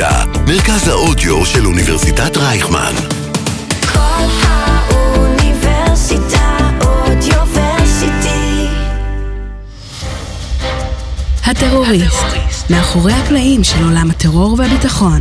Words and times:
אוניברסיטה, 0.00 0.40
מרכז 0.46 0.88
האודיו 0.88 1.46
של 1.46 1.66
אוניברסיטת 1.66 2.36
רייכמן. 2.36 2.92
כל 3.92 4.26
האוניברסיטה 4.42 6.58
אודיוורסיטי. 6.80 8.66
הטרוריסט, 11.44 12.26
מאחורי 12.70 13.12
הקלעים 13.12 13.64
של 13.64 13.84
עולם 13.84 14.10
הטרור 14.10 14.56
והביטחון. 14.58 15.20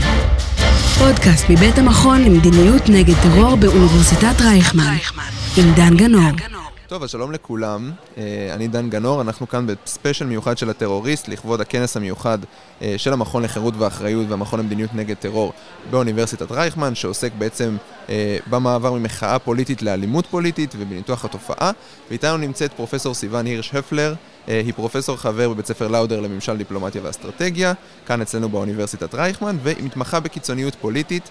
פודקאסט 1.00 1.50
מבית 1.50 1.77
המכון 1.77 2.23
למדיניות 2.23 2.89
נגד 2.89 3.15
טרור 3.23 3.55
באוניברסיטת 3.55 4.41
רייכמן, 4.41 4.97
עם 5.57 5.73
דן 5.73 5.97
גנור. 5.97 6.32
טוב, 6.89 7.03
אז 7.03 7.09
שלום 7.09 7.31
לכולם, 7.31 7.91
אה, 8.17 8.49
אני 8.53 8.67
דן 8.67 8.89
גנור, 8.89 9.21
אנחנו 9.21 9.47
כאן 9.47 9.68
בספיישל 9.68 10.25
מיוחד 10.25 10.57
של 10.57 10.69
הטרוריסט 10.69 11.27
לכבוד 11.27 11.61
הכנס 11.61 11.97
המיוחד 11.97 12.37
אה, 12.81 12.93
של 12.97 13.14
המכון 13.14 13.43
לחירות 13.43 13.73
ואחריות 13.77 14.25
והמכון 14.29 14.59
למדיניות 14.59 14.93
נגד 14.93 15.15
טרור 15.15 15.54
באוניברסיטת 15.89 16.51
רייכמן, 16.51 16.95
שעוסק 16.95 17.31
בעצם 17.37 17.78
אה, 18.09 18.37
במעבר 18.50 18.93
ממחאה 18.93 19.39
פוליטית 19.39 19.81
לאלימות 19.81 20.25
פוליטית 20.25 20.75
ובניתוח 20.78 21.25
התופעה. 21.25 21.71
ואיתנו 22.09 22.37
נמצאת 22.37 22.73
פרופסור 22.73 23.14
סיון 23.14 23.45
הירש 23.45 23.75
הפלר, 23.75 24.14
היא 24.47 24.73
פרופסור 24.73 25.17
חבר 25.17 25.50
בבית 25.50 25.65
ספר 25.65 25.87
לאודר 25.87 26.19
לממשל 26.19 26.57
דיפלומטיה 26.57 27.01
ואסטרטגיה, 27.03 27.73
כאן 28.06 28.21
אצלנו 28.21 28.50
באוניברסיטת 28.50 29.15
רייכמן, 29.15 29.57
והיא 29.64 29.83
מתמחה 29.83 30.19
בקיצוניות 30.19 30.75
פוליטית. 30.75 31.29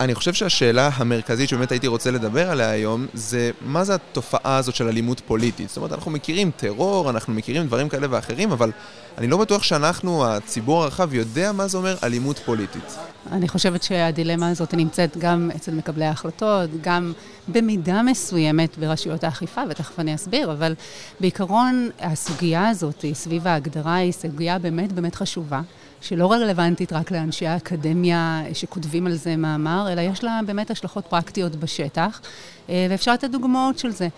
אני 0.00 0.14
חושב 0.14 0.32
שהשאלה 0.34 0.90
המרכזית 0.94 1.48
שבאמת 1.48 1.72
הייתי 1.72 1.86
רוצה 1.86 2.10
לדבר 2.10 2.50
עליה 2.50 2.70
היום, 2.70 3.06
זה 3.14 3.50
מה 3.60 3.84
זה 3.84 3.94
התופעה 3.94 4.56
הזאת 4.56 4.74
של 4.74 4.88
אלימות 4.88 5.20
פוליטית. 5.20 5.68
זאת 5.68 5.76
אומרת, 5.76 5.92
אנחנו 5.92 6.10
מכירים 6.10 6.50
טרור, 6.56 7.10
אנחנו 7.10 7.34
מכירים 7.34 7.66
דברים 7.66 7.88
כאלה 7.88 8.06
ואחרים, 8.10 8.52
אבל 8.52 8.70
אני 9.18 9.26
לא 9.26 9.36
בטוח 9.36 9.62
שאנחנו, 9.62 10.26
הציבור 10.26 10.82
הרחב, 10.82 11.14
יודע 11.14 11.52
מה 11.52 11.68
זה 11.68 11.78
אומר 11.78 11.96
אלימות 12.02 12.38
פוליטית. 12.38 12.98
אני 13.32 13.48
חושבת 13.48 13.82
שהדילמה 13.82 14.48
הזאת 14.48 14.74
נמצאת 14.74 15.16
גם 15.16 15.50
אצל 15.56 15.72
מקבלי 15.72 16.04
ההחלטות, 16.04 16.70
גם 16.80 17.12
במידה 17.48 18.02
מסוימת 18.02 18.78
ברשויות 18.78 19.24
האכיפה, 19.24 19.62
ותכף 19.70 20.00
אני 20.00 20.14
אסביר, 20.14 20.52
אבל 20.52 20.74
בעיקרון 21.20 21.90
הסוגיה 22.00 22.68
הזאת 22.68 23.04
סביב 23.12 23.46
ההגדרה 23.46 23.94
היא 23.94 24.12
סוגיה 24.12 24.58
באמת 24.58 24.92
באמת 24.92 25.14
חשובה. 25.14 25.60
שלא 26.00 26.32
רלוונטית 26.32 26.92
רק 26.92 27.10
לאנשי 27.10 27.46
האקדמיה 27.46 28.42
שכותבים 28.52 29.06
על 29.06 29.14
זה 29.14 29.36
מאמר, 29.36 29.88
אלא 29.92 30.00
יש 30.00 30.24
לה 30.24 30.40
באמת 30.46 30.70
השלכות 30.70 31.06
פרקטיות 31.06 31.56
בשטח, 31.56 32.20
אה, 32.68 32.86
ואפשר 32.90 33.12
לתת 33.12 33.30
דוגמאות 33.30 33.78
של 33.78 33.90
זה. 33.90 34.08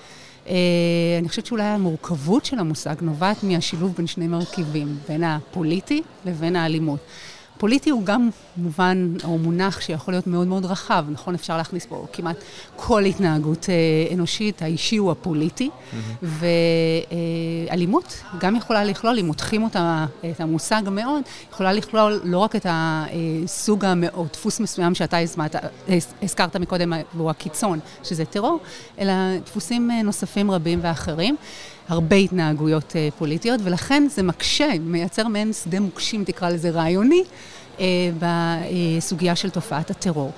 אה, 0.49 0.55
אני 1.19 1.29
חושבת 1.29 1.47
שאולי 1.47 1.65
המורכבות 1.65 2.45
של 2.45 2.59
המושג 2.59 2.95
נובעת 3.01 3.43
מהשילוב 3.43 3.95
בין 3.97 4.06
שני 4.06 4.27
מרכיבים, 4.27 4.97
בין 5.09 5.25
הפוליטי 5.25 6.03
לבין 6.25 6.56
האלימות. 6.56 7.01
פוליטי 7.59 7.91
הוא 7.91 8.05
גם 8.05 8.31
מובן, 8.56 9.14
או 9.25 9.39
מונח 9.39 9.81
שיכול 9.81 10.14
להיות 10.14 10.27
מאוד 10.27 10.47
מאוד 10.47 10.64
רחב, 10.64 11.05
נכון? 11.11 11.34
אפשר 11.34 11.56
להכניס 11.56 11.87
פה 11.87 12.06
כמעט 12.12 12.37
כל 12.77 13.05
התנהגות 13.05 13.67
אה, 13.69 14.15
אנושית, 14.15 14.62
האישי 14.62 14.97
הוא 14.97 15.11
הפוליטי, 15.11 15.70
mm-hmm. 15.70 16.27
ואלימות 17.70 18.23
אה, 18.25 18.39
גם 18.39 18.56
יכולה 18.56 18.84
לכלול, 18.84 19.19
אם 19.19 19.27
מותחים 19.27 19.62
אותה, 19.62 20.06
את 20.31 20.41
המושג 20.41 20.83
מאוד, 20.91 21.23
יכולה 21.53 21.73
לכלול 21.73 22.20
לא 22.25 22.39
רק 22.39 22.56
את 22.56 22.67
הסוג 22.69 23.84
או 24.15 24.27
דפוס 24.33 24.61
מסוים 24.61 24.95
שאתה 24.95 25.19
הזמת, 25.19 25.56
הזכרת 26.22 26.56
מקודם, 26.56 26.93
והוא 27.15 27.31
הקיצון, 27.31 27.78
שזה 28.05 28.25
טרור, 28.25 28.59
אלא 28.98 29.12
דפוסים 29.45 29.91
אה, 29.91 30.03
נוספים 30.03 30.50
רבים 30.50 30.78
ואחרים. 30.83 31.37
הרבה 31.89 32.17
התנהגויות 32.17 32.97
פוליטיות, 33.19 33.61
ולכן 33.65 34.06
זה 34.11 34.22
מקשה, 34.22 34.69
מייצר 34.81 35.28
מעין 35.28 35.53
שדה 35.53 35.81
מוקשים, 35.81 36.25
תקרא 36.25 36.50
לזה 36.50 36.70
רעיוני, 36.70 37.25
בסוגיה 38.21 39.37
של 39.37 39.50
תופעת 39.50 39.91
הטרור. 39.91 40.33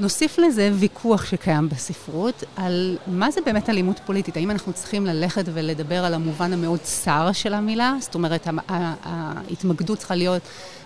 נוסיף 0.00 0.38
לזה 0.38 0.70
ויכוח 0.74 1.24
שקיים 1.24 1.68
בספרות 1.68 2.44
על 2.56 2.98
מה 3.06 3.30
זה 3.30 3.40
באמת 3.46 3.70
אלימות 3.70 4.00
פוליטית. 4.06 4.36
האם 4.36 4.50
אנחנו 4.50 4.72
צריכים 4.72 5.06
ללכת 5.06 5.44
ולדבר 5.54 6.04
על 6.04 6.14
המובן 6.14 6.52
המאוד 6.52 6.80
צר 6.82 7.32
של 7.32 7.54
המילה? 7.54 7.94
זאת 8.00 8.14
אומרת, 8.14 8.48
ההתמקדות 8.68 9.98
צריכה 9.98 10.14
להיות 10.14 10.42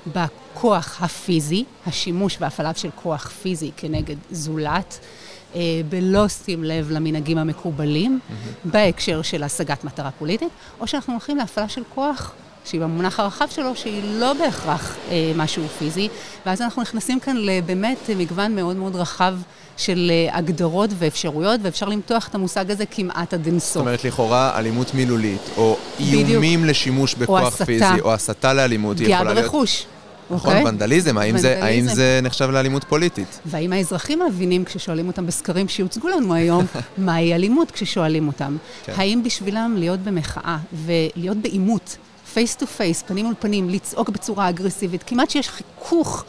בכוח 0.07 1.03
הפיזי, 1.03 1.65
השימוש 1.87 2.37
והפעלה 2.41 2.75
של 2.75 2.91
כוח 2.95 3.29
פיזי 3.29 3.71
כנגד 3.77 4.17
זולת. 4.31 4.99
אה, 5.55 5.61
בלא 5.89 6.29
שים 6.29 6.65
לב 6.65 6.91
למנהגים 6.91 7.39
המקובלים, 7.39 8.21
mm-hmm. 8.21 8.69
בהקשר 8.69 9.23
של 9.23 9.43
השגת 9.43 9.85
מטרה 9.85 10.11
פוליטית, 10.11 10.49
או 10.81 10.87
שאנחנו 10.87 11.13
הולכים 11.13 11.37
להפעלה 11.37 11.69
של 11.69 11.83
כוח, 11.95 12.33
שהיא 12.65 12.81
במונח 12.81 13.21
הרחב 13.21 13.47
שלו, 13.51 13.77
שהיא 13.77 14.03
לא 14.05 14.33
בהכרח 14.33 14.97
אה, 15.11 15.33
משהו 15.37 15.63
פיזי, 15.79 16.09
ואז 16.47 16.63
אנחנו 16.63 16.83
נכנסים 16.83 17.21
כאן 17.21 17.37
לבאמת 17.37 18.11
מגוון 18.17 18.57
מאוד 18.57 18.77
מאוד 18.77 18.97
רחב 18.97 19.35
של 19.77 20.11
אה, 20.11 20.37
הגדרות 20.37 20.91
ואפשרויות, 20.99 21.61
ואפשר 21.63 21.89
למתוח 21.89 22.29
את 22.29 22.35
המושג 22.35 22.71
הזה 22.71 22.87
כמעט 22.87 23.35
עד 23.35 23.47
אינסוף. 23.47 23.75
זאת 23.75 23.81
אומרת, 23.81 24.05
לכאורה 24.05 24.59
אלימות 24.59 24.95
מילולית, 24.95 25.51
או 25.57 25.77
איומים 26.01 26.61
בדיוק. 26.61 26.71
לשימוש 26.71 27.15
בכוח 27.15 27.61
או 27.61 27.67
פיזי, 27.67 28.01
או 28.01 28.13
הסתה 28.13 28.53
לאלימות, 28.53 28.99
היא 28.99 29.07
יכולה 29.07 29.23
להיות... 29.23 29.37
פגיעה 29.37 29.43
ברכוש. 29.43 29.87
נכון, 30.31 30.57
אוקיי. 30.57 30.69
ונדליזם, 30.69 31.19
האם, 31.19 31.35
ונדליזם. 31.35 31.61
זה, 31.61 31.65
האם 31.65 31.87
זה 31.87 32.21
נחשב 32.23 32.51
לאלימות 32.51 32.85
פוליטית? 32.85 33.41
והאם 33.47 33.73
האזרחים 33.73 34.21
מבינים 34.29 34.65
כששואלים 34.65 35.07
אותם 35.07 35.27
בסקרים 35.27 35.69
שיוצגו 35.69 36.09
לנו 36.09 36.35
היום, 36.35 36.65
מהי 36.99 37.35
אלימות 37.35 37.71
כששואלים 37.71 38.27
אותם? 38.27 38.57
כן. 38.85 38.93
האם 38.97 39.23
בשבילם 39.23 39.75
להיות 39.79 40.01
במחאה 40.01 40.57
ולהיות 40.73 41.37
בעימות, 41.37 41.97
face 42.35 42.57
to 42.57 42.67
face, 42.67 43.03
פנים 43.03 43.25
מול 43.25 43.35
פנים, 43.39 43.71
לצעוק 43.71 44.09
בצורה 44.09 44.49
אגרסיבית, 44.49 45.03
כמעט 45.03 45.31
שיש 45.31 45.49
חיכוך 45.49 46.25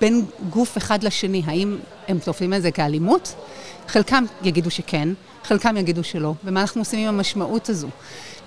בין 0.00 0.24
גוף 0.50 0.76
אחד 0.76 1.02
לשני, 1.02 1.42
האם 1.46 1.76
הם 2.08 2.18
תופסים 2.18 2.54
את 2.54 2.62
זה 2.62 2.70
כאלימות? 2.70 3.34
חלקם 3.88 4.24
יגידו 4.42 4.70
שכן, 4.70 5.08
חלקם 5.44 5.76
יגידו 5.76 6.04
שלא, 6.04 6.34
ומה 6.44 6.60
אנחנו 6.60 6.80
עושים 6.80 7.00
עם 7.00 7.14
המשמעות 7.14 7.68
הזו? 7.68 7.88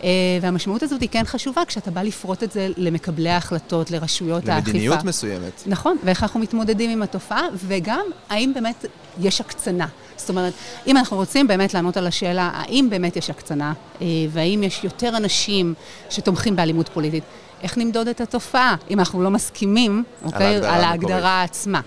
אה, 0.03 0.09
והמשמעות 0.41 0.84
הזאת 0.84 1.01
היא 1.01 1.09
כן 1.09 1.23
חשובה 1.25 1.66
כשאתה 1.66 1.91
בא 1.91 2.01
לפרוט 2.01 2.44
את 2.44 2.51
זה 2.51 2.69
למקבלי 2.78 3.29
ההחלטות, 3.29 3.91
לרשויות 3.91 4.50
האכיפה. 4.50 4.72
למדיניות 4.72 5.03
מסוימת. 5.03 5.63
נכון, 5.66 5.97
ואיך 6.03 6.23
אנחנו 6.23 6.40
מתמודדים 6.40 6.90
עם 6.90 7.01
התופעה, 7.01 7.41
וגם 7.53 8.06
האם 8.29 8.51
באמת 8.53 8.85
יש 9.19 9.41
הקצנה. 9.41 9.88
זאת 10.18 10.29
אומרת, 10.29 10.53
אם 10.88 10.97
אנחנו 10.97 11.18
רוצים 11.18 11.47
באמת 11.47 11.74
לענות 11.74 11.97
על 11.97 12.07
השאלה 12.07 12.51
האם 12.53 12.88
באמת 12.89 13.16
יש 13.16 13.29
הקצנה, 13.29 13.74
אה, 14.01 14.07
והאם 14.29 14.63
יש 14.63 14.84
יותר 14.84 15.18
אנשים 15.18 15.74
שתומכים 16.09 16.56
באלימות 16.56 16.89
פוליטית, 16.89 17.24
איך 17.63 17.78
נמדוד 17.78 18.07
את 18.07 18.22
התופעה, 18.22 18.75
אם 18.89 19.00
אנחנו 19.00 19.24
לא 19.24 19.29
מסכימים, 19.29 20.03
אוקיי, 20.25 20.56
על 20.56 20.63
ההגדרה, 20.63 20.75
על 20.75 20.84
ההגדרה 20.84 21.44
עצמה. 21.44 21.81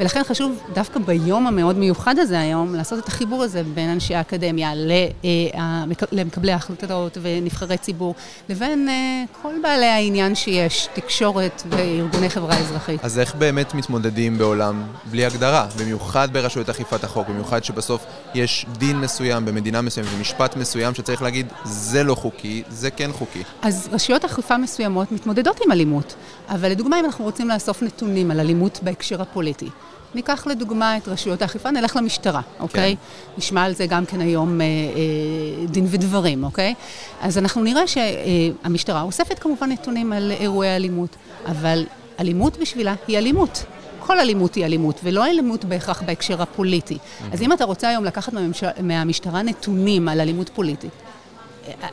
ולכן 0.00 0.24
חשוב 0.24 0.60
דווקא 0.74 1.00
ביום 1.00 1.46
המאוד 1.46 1.78
מיוחד 1.78 2.18
הזה 2.18 2.40
היום, 2.40 2.74
לעשות 2.74 2.98
את 2.98 3.08
החיבור 3.08 3.42
הזה 3.42 3.62
בין 3.74 3.90
אנשי 3.90 4.14
האקדמיה 4.14 4.72
אה, 5.24 5.84
למקבלי 6.12 6.52
ההחלטות 6.52 7.18
ונבחרי 7.22 7.78
ציבור, 7.78 8.14
לבין 8.48 8.88
אה, 8.88 9.24
כל 9.42 9.54
בעלי 9.62 9.86
העניין 9.86 10.34
שיש, 10.34 10.88
תקשורת 10.94 11.62
וארגוני 11.68 12.30
חברה 12.30 12.58
אזרחית. 12.58 13.04
אז 13.04 13.18
איך 13.18 13.34
באמת 13.34 13.74
מתמודדים 13.74 14.38
בעולם 14.38 14.82
בלי 15.10 15.24
הגדרה? 15.24 15.66
במיוחד 15.78 16.28
ברשויות 16.32 16.68
אכיפת 16.68 17.04
החוק, 17.04 17.28
במיוחד 17.28 17.64
שבסוף 17.64 18.06
יש 18.34 18.66
דין 18.78 18.96
מסוים 18.96 19.44
במדינה 19.44 19.80
מסוימת 19.80 20.08
ומשפט 20.16 20.56
מסוים 20.56 20.94
שצריך 20.94 21.22
להגיד, 21.22 21.46
זה 21.64 22.04
לא 22.04 22.14
חוקי, 22.14 22.62
זה 22.68 22.90
כן 22.90 23.12
חוקי. 23.12 23.42
אז 23.62 23.88
רשויות 23.92 24.24
אכיפה 24.24 24.56
מסוימות 24.56 25.12
מתמודדות 25.12 25.60
עם 25.64 25.72
אלימות, 25.72 26.14
אבל 26.48 26.70
לדוגמה, 26.70 27.00
אם 27.00 27.04
אנחנו 27.04 27.24
רוצים 27.24 27.48
לאסוף 27.48 27.82
נתונים 27.82 28.30
על 28.30 28.40
אלימות 28.40 28.80
בהקשר 28.82 29.22
הפוליטי, 29.22 29.68
ניקח 30.14 30.46
לדוגמה 30.46 30.96
את 30.96 31.08
רשויות 31.08 31.42
האכיפה, 31.42 31.70
נלך 31.70 31.96
למשטרה, 31.96 32.40
אוקיי? 32.60 32.96
כן. 32.96 33.38
נשמע 33.38 33.62
על 33.62 33.74
זה 33.74 33.86
גם 33.86 34.06
כן 34.06 34.20
היום 34.20 34.60
אה, 34.60 34.66
אה, 34.66 35.66
דין 35.66 35.86
ודברים, 35.90 36.44
אוקיי? 36.44 36.74
אז 37.20 37.38
אנחנו 37.38 37.62
נראה 37.62 37.82
שהמשטרה 37.86 39.02
אוספת 39.02 39.38
כמובן 39.38 39.72
נתונים 39.72 40.12
על 40.12 40.32
אירועי 40.40 40.76
אלימות, 40.76 41.16
אבל 41.46 41.84
אלימות 42.20 42.56
בשבילה 42.56 42.94
היא 43.06 43.18
אלימות. 43.18 43.64
כל 44.06 44.18
אלימות 44.18 44.54
היא 44.54 44.64
אלימות, 44.64 45.00
ולא 45.04 45.26
אלימות 45.26 45.64
בהכרח 45.64 46.02
בהקשר 46.02 46.42
הפוליטי. 46.42 46.94
Mm-hmm. 46.94 47.32
אז 47.32 47.42
אם 47.42 47.52
אתה 47.52 47.64
רוצה 47.64 47.88
היום 47.88 48.04
לקחת. 48.04 48.32
מהמשטרה 48.82 49.42
נתונים 49.42 50.08
על 50.08 50.20
אלימות 50.20 50.48
פוליטית, 50.54 50.92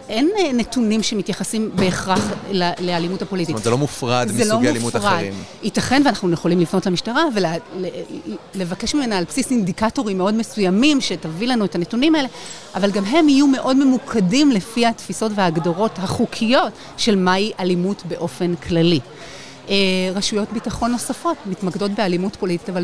אין 0.09 0.29
נתונים 0.53 1.03
שמתייחסים 1.03 1.71
בהכרח 1.75 2.19
לאלימות 2.79 3.21
הפוליטית. 3.21 3.47
זאת 3.47 3.53
אומרת, 3.55 3.63
זה 3.63 3.69
לא 3.69 3.77
מופרד 3.77 4.27
זה 4.27 4.43
מסוגי 4.43 4.65
לא 4.65 4.69
אלימות 4.71 4.95
מופרד. 4.95 5.13
אחרים. 5.13 5.33
ייתכן 5.63 6.01
ואנחנו 6.05 6.31
יכולים 6.31 6.59
לפנות 6.59 6.85
למשטרה 6.85 7.23
ולבקש 8.55 8.95
ממנה 8.95 9.17
על 9.17 9.23
בסיס 9.23 9.51
אינדיקטורים 9.51 10.17
מאוד 10.17 10.33
מסוימים 10.33 11.01
שתביא 11.01 11.47
לנו 11.47 11.65
את 11.65 11.75
הנתונים 11.75 12.15
האלה, 12.15 12.27
אבל 12.75 12.91
גם 12.91 13.05
הם 13.05 13.29
יהיו 13.29 13.47
מאוד 13.47 13.77
ממוקדים 13.77 14.51
לפי 14.51 14.85
התפיסות 14.85 15.31
וההגדרות 15.35 15.91
החוקיות 15.97 16.73
של 16.97 17.15
מהי 17.15 17.51
אלימות 17.59 18.03
באופן 18.07 18.55
כללי. 18.55 18.99
אה, 19.69 19.75
רשויות 20.15 20.53
ביטחון 20.53 20.91
נוספות 20.91 21.37
מתמקדות 21.45 21.91
באלימות 21.91 22.35
פוליטית, 22.35 22.69
אבל 22.69 22.83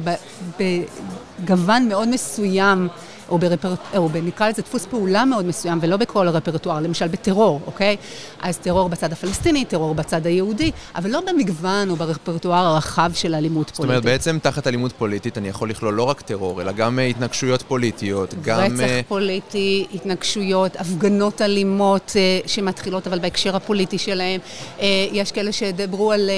בגוון 1.40 1.88
מאוד 1.90 2.08
מסוים 2.08 2.88
או, 3.30 3.38
ברפר... 3.38 3.74
או 3.98 4.10
נקרא 4.24 4.50
לזה 4.50 4.62
דפוס 4.62 4.86
פעולה 4.86 5.26
מאוד 5.26 5.46
מסוים, 5.46 5.80
ולא 5.82 5.98
בכל 5.98 6.28
הרפרטואר, 6.28 6.80
למשל 6.80 7.08
בטרור, 7.08 7.62
אוקיי? 7.66 7.96
אז 8.42 8.58
טרור 8.58 8.90
בצד 8.90 9.14
הפלסטיני, 9.14 9.66
טרור 9.66 9.96
בצד 9.96 10.26
היהודי, 10.26 10.72
אבל 10.96 11.10
לא 11.10 11.22
במגוון 11.28 11.90
או 11.90 11.96
ברפרטואר 11.96 12.66
הרחב 12.66 13.12
של 13.14 13.36
אלימות 13.36 13.70
פוליטית. 13.70 13.76
זאת 13.76 13.90
אומרת, 13.90 14.04
בעצם 14.04 14.40
תחת 14.42 14.68
אלימות 14.68 14.92
פוליטית 14.92 15.38
אני 15.38 15.48
יכול 15.48 15.70
לכלול 15.70 15.94
לא 15.94 16.04
רק 16.04 16.22
טרור, 16.22 16.62
אלא 16.62 16.72
גם 16.72 17.00
אה, 17.00 17.06
התנגשויות 17.06 17.62
פוליטיות, 17.62 18.34
גם... 18.42 18.60
רצח 18.60 18.80
אה, 18.80 19.02
פוליטי, 19.08 19.86
התנגשויות, 19.94 20.76
הפגנות 20.76 21.42
אלימות 21.42 22.12
אה, 22.16 22.40
שמתחילות 22.46 23.08
אבל 23.08 23.20
בהקשר 23.20 23.56
הפוליטי 23.56 23.98
שלהם. 23.98 24.40
אה, 24.80 25.08
יש 25.12 25.32
כאלה 25.32 25.52
שדיברו 25.52 26.12
על, 26.12 26.30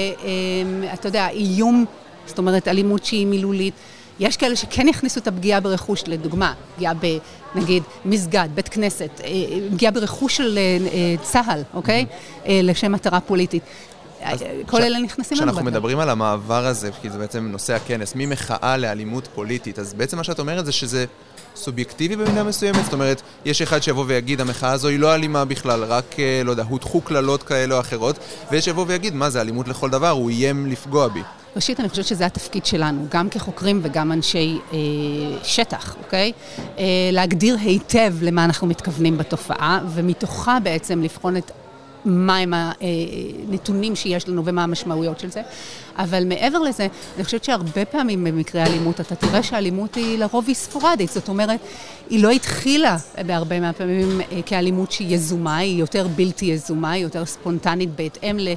אתה 0.94 1.08
יודע, 1.08 1.28
איום, 1.28 1.84
זאת 2.26 2.38
אומרת, 2.38 2.68
אלימות 2.68 3.04
שהיא 3.04 3.26
מילולית. 3.26 3.74
יש 4.20 4.36
כאלה 4.36 4.56
שכן 4.56 4.88
יכניסו 4.88 5.20
את 5.20 5.26
הפגיעה 5.28 5.60
ברכוש, 5.60 6.02
לדוגמה, 6.06 6.52
פגיעה 6.76 6.92
בנגיד 7.54 7.82
מסגד, 8.04 8.48
בית 8.54 8.68
כנסת, 8.68 9.10
אה, 9.24 9.28
פגיעה 9.72 9.92
ברכוש 9.92 10.36
של 10.36 10.58
אה, 10.58 10.62
אה, 10.92 11.14
צה"ל, 11.22 11.62
אוקיי? 11.74 12.06
אה, 12.46 12.60
לשם 12.62 12.92
מטרה 12.92 13.20
פוליטית. 13.20 13.62
כל 14.66 14.78
כש- 14.78 14.84
אלה 14.84 14.98
נכנסים 14.98 15.38
לנו 15.38 15.46
כשאנחנו. 15.52 15.70
מדברים 15.70 15.98
על 15.98 16.10
המעבר 16.10 16.66
הזה, 16.66 16.90
כי 17.02 17.10
זה 17.10 17.18
בעצם 17.18 17.48
נושא 17.52 17.74
הכנס, 17.74 18.12
ממחאה 18.16 18.76
לאלימות 18.76 19.28
פוליטית, 19.34 19.78
אז 19.78 19.94
בעצם 19.94 20.16
מה 20.16 20.24
שאת 20.24 20.38
אומרת 20.40 20.66
זה 20.66 20.72
שזה 20.72 21.04
סובייקטיבי 21.56 22.16
במידה 22.16 22.42
מסוימת? 22.44 22.84
זאת 22.84 22.92
אומרת, 22.92 23.22
יש 23.44 23.62
אחד 23.62 23.82
שיבוא 23.82 24.04
ויגיד, 24.06 24.40
המחאה 24.40 24.72
הזו 24.72 24.88
היא 24.88 24.98
לא 24.98 25.14
אלימה 25.14 25.44
בכלל, 25.44 25.84
רק, 25.84 26.16
לא 26.44 26.50
יודע, 26.50 26.64
הוטחו 26.68 27.00
קללות 27.00 27.42
כאלה 27.42 27.74
או 27.74 27.80
אחרות, 27.80 28.18
ויש 28.50 28.64
שיבוא 28.64 28.84
ויגיד, 28.88 29.14
מה 29.14 29.30
זה 29.30 29.40
אלימות 29.40 29.68
לכל 29.68 29.90
דבר, 29.90 30.08
הוא 30.10 30.30
איים 30.30 30.66
לפגוע 30.66 31.08
בי. 31.08 31.20
ראשית, 31.56 31.80
אני 31.80 31.88
חושבת 31.88 32.06
שזה 32.06 32.26
התפקיד 32.26 32.66
שלנו, 32.66 33.06
גם 33.10 33.28
כחוקרים 33.28 33.80
וגם 33.82 34.12
אנשי 34.12 34.58
אה, 34.72 34.78
שטח, 35.42 35.96
אוקיי? 36.04 36.32
אה, 36.78 36.84
להגדיר 37.12 37.56
היטב 37.60 38.14
למה 38.22 38.44
אנחנו 38.44 38.66
מתכוונים 38.66 39.18
בתופעה, 39.18 39.80
ומתוכה 39.88 40.58
בעצם 40.62 41.02
לבחון 41.02 41.36
את 41.36 41.50
מהם 42.04 42.54
הנתונים 42.54 43.96
שיש 43.96 44.28
לנו 44.28 44.44
ומה 44.44 44.64
המשמעויות 44.64 45.20
של 45.20 45.30
זה. 45.30 45.42
אבל 45.96 46.24
מעבר 46.24 46.58
לזה, 46.58 46.86
אני 47.16 47.24
חושבת 47.24 47.44
שהרבה 47.44 47.84
פעמים 47.84 48.24
במקרי 48.24 48.62
אלימות, 48.62 49.00
אתה 49.00 49.14
תראה 49.14 49.42
שהאלימות 49.42 49.94
היא 49.94 50.18
לרוב 50.18 50.44
היא 50.46 50.54
ספורדית. 50.54 51.10
זאת 51.10 51.28
אומרת, 51.28 51.60
היא 52.10 52.22
לא 52.22 52.30
התחילה 52.30 52.96
בהרבה 53.26 53.60
מהפעמים 53.60 54.20
אה, 54.20 54.42
כאלימות 54.46 54.92
שהיא 54.92 55.14
יזומה, 55.14 55.56
היא 55.56 55.78
יותר 55.80 56.06
בלתי 56.16 56.44
יזומה, 56.44 56.90
היא 56.90 57.02
יותר 57.02 57.24
ספונטנית 57.24 57.90
בהתאם 57.96 58.38
ל... 58.38 58.48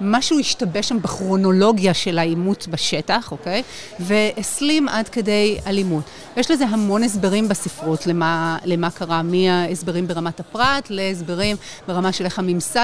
משהו 0.00 0.38
השתבש 0.38 0.88
שם 0.88 1.02
בכרונולוגיה 1.02 1.94
של 1.94 2.18
העימות 2.18 2.68
בשטח, 2.68 3.32
אוקיי? 3.32 3.62
והסלים 4.00 4.88
עד 4.88 5.08
כדי 5.08 5.58
אלימות. 5.66 6.04
יש 6.36 6.50
לזה 6.50 6.64
המון 6.64 7.02
הסברים 7.02 7.48
בספרות 7.48 8.06
למה, 8.06 8.58
למה 8.64 8.90
קרה, 8.90 9.22
מההסברים 9.22 10.06
ברמת 10.06 10.40
הפרט 10.40 10.90
להסברים 10.90 11.56
ברמה 11.88 12.12
של 12.12 12.24
איך 12.24 12.38
הממסד 12.38 12.81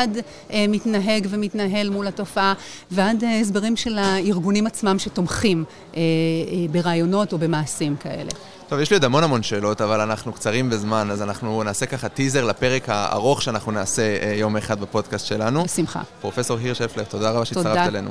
אה, 0.52 0.64
מתנהג 0.68 1.26
ומתנהל 1.30 1.90
מול 1.90 2.06
התופעה, 2.06 2.54
ועד 2.90 3.24
אה, 3.24 3.40
הסברים 3.40 3.76
של 3.76 3.98
הארגונים 3.98 4.66
עצמם 4.66 4.98
שתומכים 4.98 5.64
אה, 5.96 6.00
אה, 6.00 6.02
ברעיונות 6.70 7.32
או 7.32 7.38
במעשים 7.38 7.96
כאלה. 7.96 8.30
טוב, 8.68 8.80
יש 8.80 8.90
לי 8.90 8.96
עוד 8.96 9.04
המון 9.04 9.24
המון 9.24 9.42
שאלות, 9.42 9.80
אבל 9.80 10.00
אנחנו 10.00 10.32
קצרים 10.32 10.70
בזמן, 10.70 11.08
אז 11.10 11.22
אנחנו 11.22 11.62
נעשה 11.62 11.86
ככה 11.86 12.08
טיזר 12.08 12.44
לפרק 12.44 12.88
הארוך 12.88 13.42
שאנחנו 13.42 13.72
נעשה 13.72 14.02
אה, 14.02 14.34
יום 14.34 14.56
אחד 14.56 14.80
בפודקאסט 14.80 15.26
שלנו. 15.26 15.64
בשמחה. 15.64 16.00
פרופסור 16.20 16.58
הירש 16.58 16.82
אפלר, 16.82 17.04
תודה 17.04 17.30
רבה 17.30 17.44
שהצטרפת 17.44 17.68
תודה. 17.68 17.86
אלינו. 17.86 18.10